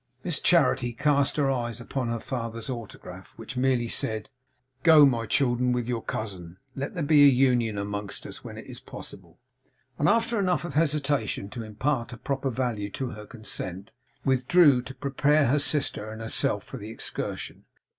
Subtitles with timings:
[0.23, 4.31] Miss Charity cast her eyes upon her father's autograph, which merely said
[4.81, 6.57] 'Go, my children, with your cousin.
[6.75, 9.37] Let there be union among us when it is possible;'
[9.99, 13.91] and after enough of hesitation to impart a proper value to her consent,
[14.25, 17.65] withdrew to prepare her sister and herself for the excursion.